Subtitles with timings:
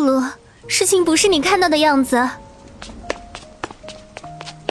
[0.00, 0.22] 露，
[0.66, 2.28] 事情不是你看到的样子。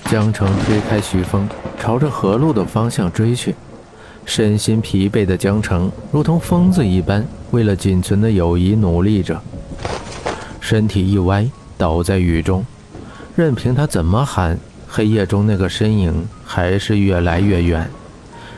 [0.10, 1.48] 江城推开徐峰，
[1.80, 3.56] 朝着何路的方向追去。
[4.26, 9.40] 身心疲惫的江城如同疯子一般，为了仅存的友谊努力着。
[10.60, 12.64] 身体一歪，倒在雨中。
[13.36, 14.58] 任凭他怎么喊，
[14.88, 17.90] 黑夜中那个身影还是越来越远。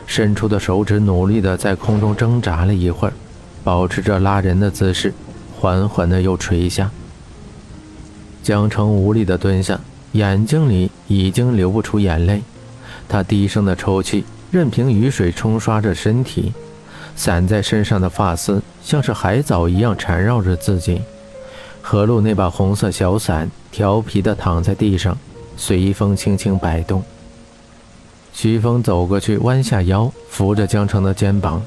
[0.05, 3.13] 伸出的手指努力地在空中挣扎了一会儿，
[3.63, 5.13] 保持着拉人的姿势，
[5.61, 6.89] 缓缓地又垂下。
[8.41, 9.79] 江城无力地蹲下。
[10.13, 12.41] 眼睛里已经流不出眼泪，
[13.07, 16.51] 他低声的抽泣，任凭雨水冲刷着身体，
[17.15, 21.01] 散在身上的发丝像是海藻一样缠绕着自己。
[21.81, 25.17] 何露那把红色小伞调皮的躺在地上，
[25.55, 27.01] 随风轻轻摆动。
[28.33, 31.61] 徐峰走过去，弯下腰扶着江城的肩膀。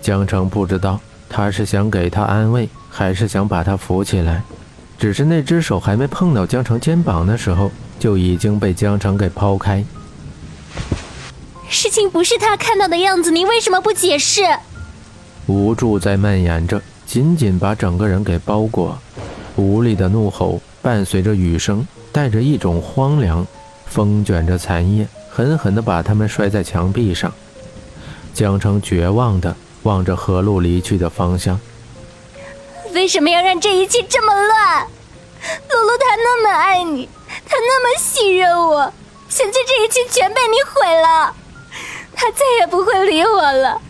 [0.00, 0.98] 江城不知道
[1.32, 4.42] 他是想给他安慰，还是想把他扶起来。
[4.98, 9.82] 只是那只手还没碰到江城肩膀的时候，就已经被江城给抛开。
[11.70, 14.42] 事情不是他看到的样子，你为什么不解释？
[15.46, 18.98] 无助在蔓延着，紧紧把整个人给包裹。
[19.56, 23.44] 无力的怒吼伴随着雨声，带着一种荒凉，
[23.86, 27.32] 风卷着残叶，狠狠地把他们摔在墙壁上。
[28.34, 31.60] 江城绝望地望着何路离去的方向。
[32.92, 34.86] 为什么要让这一切这么乱？
[35.70, 37.08] 露露她那么爱你，
[37.48, 38.92] 她那么信任我，
[39.28, 41.34] 现在这一切全被你毁了，
[42.14, 43.80] 她再也不会理我了。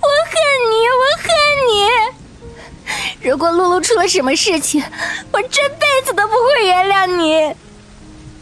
[0.00, 0.34] 我恨
[0.70, 1.28] 你，我恨
[1.70, 3.30] 你！
[3.30, 4.82] 如果露露出了什么事情，
[5.30, 7.54] 我这辈子都不会原谅你。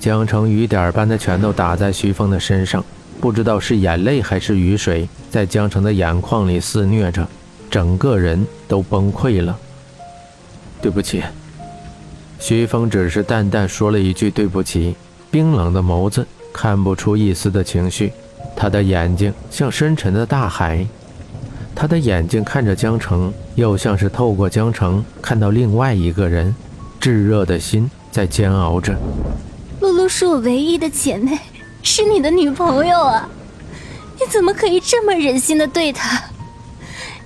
[0.00, 2.82] 江城雨点般的拳头打在徐峰的身上，
[3.20, 7.26] 不知道是眼泪还是雨水，在江城的眼眶里肆虐着，
[7.70, 9.58] 整个人都崩溃了。
[10.80, 11.22] 对不起，
[12.38, 14.94] 徐峰只是淡淡说了一句“对不起”，
[15.30, 18.12] 冰冷的眸子看不出一丝的情绪，
[18.54, 20.86] 他的眼睛像深沉的大海，
[21.74, 26.54] 他的眼睛看着江城，又像是透过江城看到另外一个人，
[27.00, 28.94] 炙热的心在煎熬着。
[29.80, 31.38] 露露是我唯一的姐妹，
[31.86, 33.28] 是你的女朋友啊，
[34.18, 36.20] 你怎么可以这么忍心的对她？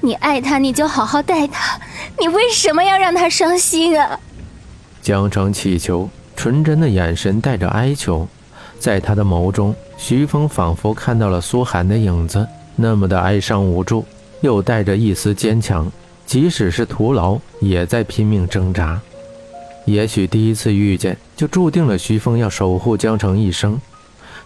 [0.00, 1.81] 你爱她，你就好好待她。
[2.19, 4.21] 你为什么要让她伤心啊？
[5.00, 8.28] 江城祈求，纯真的眼神带着哀求，
[8.78, 12.47] 在他的眸中，徐峰仿佛看到了苏寒的影子，
[12.77, 14.04] 那么的哀伤无助，
[14.42, 15.91] 又带着一丝坚强，
[16.27, 19.00] 即使是徒劳，也在拼命挣扎。
[19.87, 23.81] 也许第一次遇见，就注定了徐峰要守护江城一生。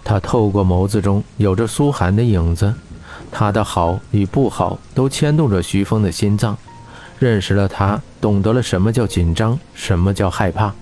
[0.05, 2.73] 他透过眸子中有着苏寒的影子，
[3.33, 6.57] 他的好与不好，都牵动着徐峰的心脏。
[7.19, 10.73] 认识了他，懂得了什么叫紧张，什么叫害怕。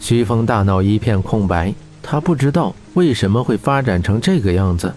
[0.00, 4.94] 徐峰大脑一片空白，他不知道为什么会发展成这个样子。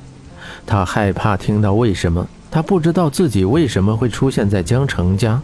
[0.66, 5.42] 他害怕听到为什么，他不知道自己为什么会出现在江城家。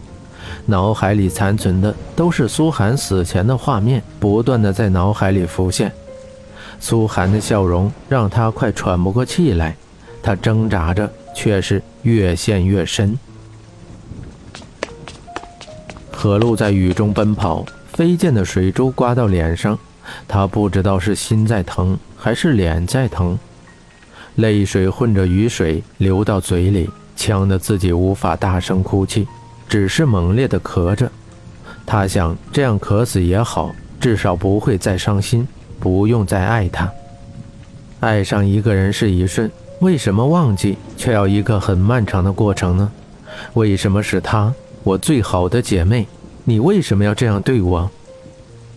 [0.66, 5.92] 脑海里残存的都是苏寒死前的画面，不断的在脑海里浮现。
[6.84, 9.74] 苏寒的笑容让他快喘不过气来，
[10.22, 13.18] 他挣扎着，却是越陷越深。
[16.12, 19.78] 何路在雨中奔跑，飞溅的水珠刮到脸上，
[20.28, 23.38] 他不知道是心在疼还是脸在疼，
[24.34, 29.26] 泪水混着雨水流到嘴里，呛得自己无法大声哭泣，
[29.66, 31.10] 只是猛烈地咳着。
[31.86, 35.48] 他想，这样咳死也好，至少不会再伤心，
[35.78, 36.90] 不用再爱他。
[38.00, 42.90] 爱上一个人是一瞬，为什么忘记却要一个很漫长的过程呢？
[43.54, 44.52] 为什么是他？
[44.82, 46.06] 我最好的姐妹，
[46.44, 47.90] 你为什么要这样对我？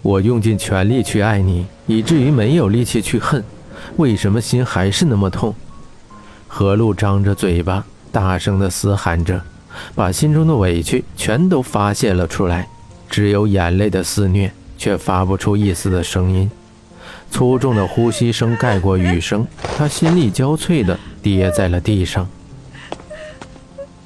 [0.02, 3.44] 我用尽全力去爱你，以至于没有力气去恨，
[3.98, 5.54] 为什么心还是那么痛？
[6.48, 9.42] 何露张着嘴巴，大声地嘶喊着，
[9.94, 12.70] 把心中的委屈全都发泄了出来，
[13.10, 16.50] 只有眼泪的肆虐，却发不出一丝的声音。
[17.30, 19.46] 粗重的呼吸声盖过雨声，
[19.78, 22.28] 他心力交瘁地跌在了地上。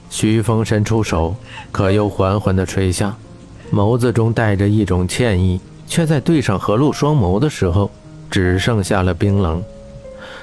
[0.09, 1.35] 徐峰伸出手，
[1.71, 3.15] 可又缓缓地垂下，
[3.71, 7.89] 眸子中带着一种歉意，却在对上何露双眸的时候，
[8.29, 9.63] 只剩下了冰冷。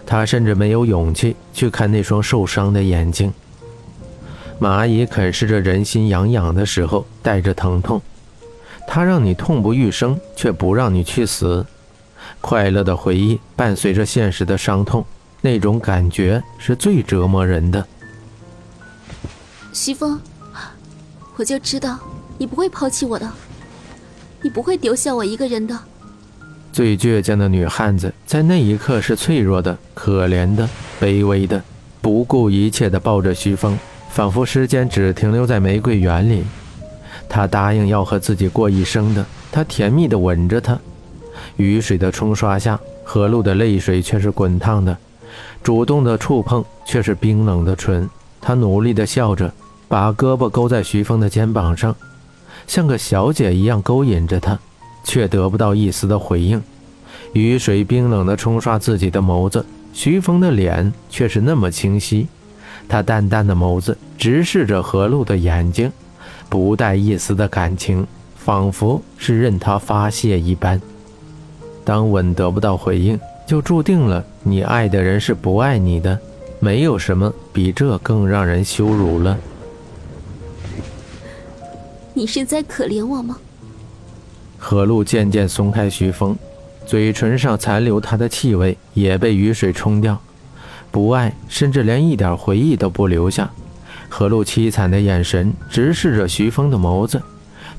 [0.06, 3.30] 他甚至没有勇气去看那双受伤的眼睛。
[4.58, 8.00] 蚂蚁啃噬着人心痒痒的时候，带着疼痛。
[8.86, 11.66] 它让你痛不欲生，却不让你去死。
[12.40, 15.04] 快乐的回忆伴随着现实的伤痛，
[15.40, 17.86] 那种感觉是最折磨人的。
[19.72, 20.20] 徐峰，
[21.36, 21.98] 我就知道
[22.36, 23.30] 你不会抛弃我的。
[24.40, 25.76] 你不会丢下我一个人的。
[26.72, 30.68] 最倔强的女汉子，在那一刻是脆弱的、可怜的、
[31.00, 31.60] 卑微的，
[32.00, 33.76] 不顾一切地抱着徐峰，
[34.10, 36.44] 仿佛时间只停留在玫瑰园里。
[37.28, 40.78] 她答应要和自己过一生的，她甜蜜地吻着他。
[41.56, 44.96] 雨水的冲刷下，何露的泪水却是滚烫的，
[45.62, 48.08] 主动的触碰却是冰冷的唇。
[48.40, 49.52] 她努力地笑着，
[49.88, 51.94] 把胳膊勾在徐峰的肩膀上，
[52.66, 54.58] 像个小姐一样勾引着他。
[55.04, 56.62] 却得不到一丝的回应，
[57.32, 59.64] 雨水冰冷地冲刷自己的眸子，
[59.94, 62.28] 徐峰的脸却是那么清晰。
[62.86, 65.90] 他淡淡的眸子直视着何露的眼睛，
[66.50, 68.06] 不带一丝的感情，
[68.36, 70.78] 仿佛是任他发泄一般。
[71.88, 76.18] 当吻得不到回应，就注定了你爱的人是不爱你的。
[76.60, 79.38] 没有什么比这更让人羞辱了。
[82.12, 83.38] 你是在可怜我吗？
[84.58, 86.36] 何露渐渐松开徐峰，
[86.84, 90.20] 嘴唇上残留他的气味也被雨水冲掉，
[90.90, 93.50] 不爱，甚至连一点回忆都不留下。
[94.10, 97.22] 何露凄惨的眼神直视着徐峰的眸子，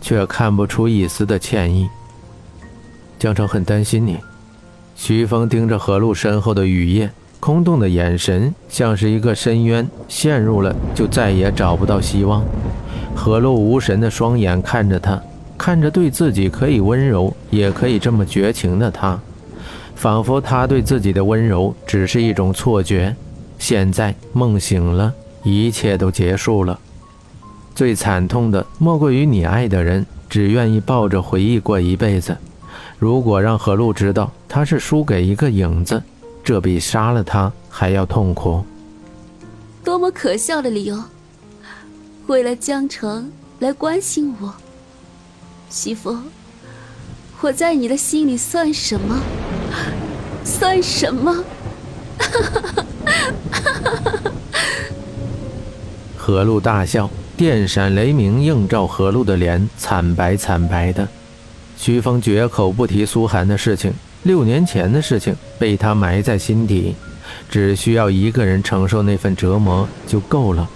[0.01, 1.87] 却看不出一丝的歉意。
[3.19, 4.17] 江城很担心你。
[4.95, 12.43] 徐峰盯着何露身后的雨夜，空洞的眼神像是一个深渊，陷入了就再也找不到希望。
[13.15, 15.21] 何露无神的双眼看着他。
[15.57, 19.19] 看着对自己可以温柔，也可以这么绝情的他，
[19.93, 23.13] 仿佛他对自己的温柔只是一种错觉。
[23.57, 25.13] 现在梦醒了，
[25.43, 26.79] 一切都结束了。
[27.75, 32.37] 最惨痛的莫过于你爱的人只愿意抱着回忆过一辈子。
[32.99, 36.03] 如果让何露知道他是输给一个影子，
[36.43, 38.61] 这比杀了他还要痛苦。
[39.85, 41.01] 多么可笑的理由！
[42.27, 44.53] 为了江城来关心我。
[45.69, 46.25] 西风，
[47.39, 49.17] 我在你的心里算什么？
[50.43, 51.41] 算什么？
[56.17, 61.07] 何露大笑，电闪雷鸣映照何露的脸，惨白惨白的。
[61.79, 63.93] 徐峰绝口不提苏寒的事情，
[64.23, 66.93] 六年前的事情被他埋在心底，
[67.49, 70.69] 只需要一个人承受那份折磨就够了。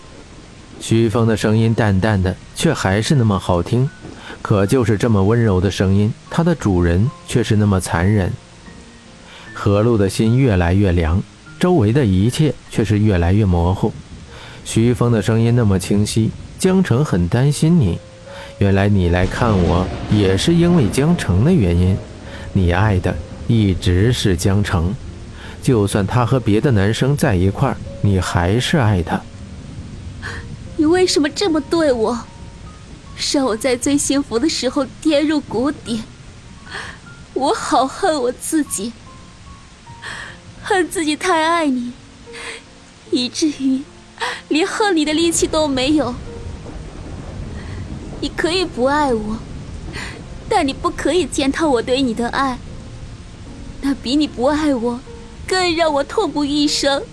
[0.80, 3.90] 徐峰的声音淡淡的，却还是那么好听。
[4.42, 8.32] 可就是这么温柔的声音，它的主人却是那么残忍。
[9.54, 11.22] 何露的心越来越凉，
[11.60, 13.92] 周围的一切却是越来越模糊。
[14.64, 18.00] 徐峰的声音那么清晰，江城很担心你。
[18.64, 21.98] 原来你来看我，也是因为江城的原因。
[22.54, 23.14] 你爱的
[23.46, 24.96] 一直是江城，
[25.62, 29.22] 就算他和别的男生在一块儿，你还是爱他。
[30.78, 32.18] 你为什么这么对我？
[33.34, 36.02] 让我在最幸福的时候跌入谷底，
[37.34, 38.94] 我好恨我自己，
[40.62, 41.92] 恨自己太爱你，
[43.12, 43.82] 以至于
[44.48, 46.16] 连恨你的力气都没有。
[48.24, 49.38] 你可以不爱我，
[50.48, 52.58] 但你不可以践踏我对你的爱。
[53.82, 54.98] 那比你不爱我
[55.46, 57.04] 更让我痛不欲生。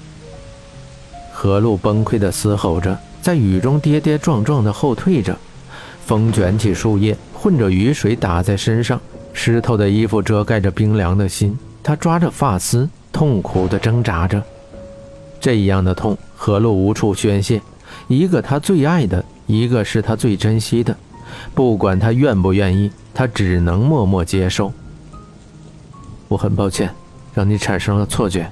[1.33, 5.37] 何露崩溃的嘶吼着，在雨中跌跌撞撞的后退着。
[6.07, 9.01] 风卷起树叶，混着雨水打在身上，
[9.33, 11.59] 湿透的衣服遮盖着冰凉的心。
[11.83, 14.41] 他抓着发丝，痛苦的挣扎着。
[15.41, 17.61] 这样的痛，何露无处宣泄。
[18.07, 20.97] 一个他最爱的，一个是他最珍惜的。
[21.55, 24.73] 不管他愿不愿意，他只能默默接受。
[26.29, 26.95] 我很抱歉，
[27.35, 28.51] 让你产生了错觉。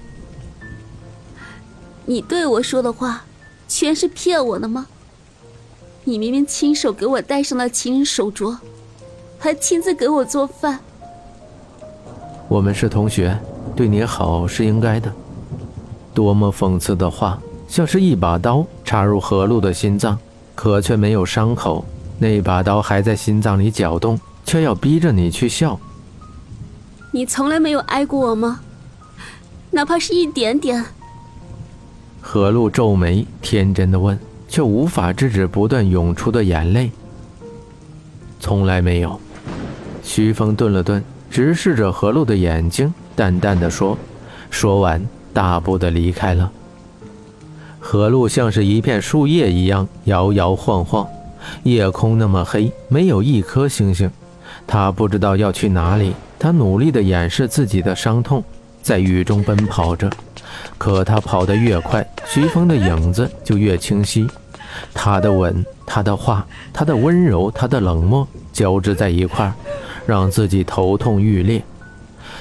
[2.04, 3.24] 你对我说的话，
[3.68, 4.86] 全是骗我的吗？
[6.04, 8.56] 你明明亲手给我戴上了情人手镯，
[9.38, 10.80] 还亲自给我做饭。
[12.48, 13.38] 我们是同学，
[13.76, 15.12] 对你好是应该的。
[16.14, 20.18] 多么讽刺的话，像是一把刀插入何露的心脏，
[20.54, 21.84] 可却没有伤口。
[22.18, 25.78] 那把刀还在心脏里搅动，却要逼着你去笑。
[27.12, 28.60] 你从来没有爱过我吗？
[29.70, 30.84] 哪怕是一点点。
[32.20, 34.18] 何露皱眉，天真的问。
[34.50, 36.90] 却无法制止不断涌出的眼泪。
[38.40, 39.20] 从来没有。
[40.02, 43.98] 徐峰顿了顿，直视着何露的眼睛，淡淡的说
[44.48, 46.50] ：“说完，大步的离开了。”
[47.78, 51.06] 何露像是一片树叶一样摇摇晃晃，
[51.62, 54.10] 夜空那么黑，没有一颗星星。
[54.66, 58.42] 他不知道要去哪里，他努力的掩饰自己的伤痛，
[58.82, 60.10] 在雨中奔跑着。
[60.76, 64.26] 可他跑得越快，徐峰的影子就越清晰。
[64.94, 69.54] 他的吻他的话，他的温柔，他的冷漠交织在一块儿，
[70.06, 71.62] 让自己头痛欲裂。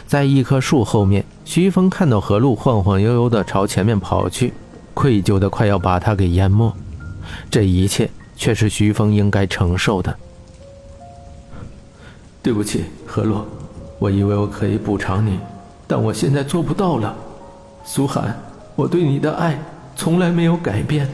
[0.06, 4.54] 在一棵树后面，徐峰看到何璐晃晃悠悠地朝前面跑去，
[4.94, 6.72] 愧疚的快要把他给淹没。
[7.50, 10.15] 这一切却是徐峰应该承受的。
[12.41, 13.46] 对不起，何洛，
[14.00, 15.38] 我以为我可以补偿你，
[15.86, 17.13] 但我现在做不到了。
[17.84, 18.38] 苏寒，
[18.75, 19.60] 我对你的爱
[19.96, 21.10] 从来没有改变。